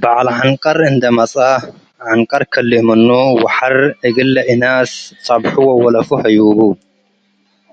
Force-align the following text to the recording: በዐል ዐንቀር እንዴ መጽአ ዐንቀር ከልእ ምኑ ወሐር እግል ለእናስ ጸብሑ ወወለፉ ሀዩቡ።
በዐል 0.00 0.26
ዐንቀር 0.36 0.78
እንዴ 0.90 1.02
መጽአ 1.18 1.40
ዐንቀር 2.08 2.42
ከልእ 2.52 2.80
ምኑ 2.86 3.08
ወሐር 3.42 3.76
እግል 4.06 4.28
ለእናስ 4.34 4.92
ጸብሑ 5.24 5.54
ወወለፉ 5.68 6.08
ሀዩቡ። 6.22 6.58